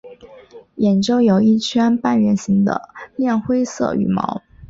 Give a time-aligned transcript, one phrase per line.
[0.77, 4.41] 眼周有一圈半月形的亮灰色羽毛。